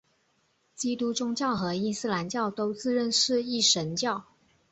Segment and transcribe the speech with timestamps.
[0.73, 4.25] 基督宗教和伊斯兰教都自认是一神教。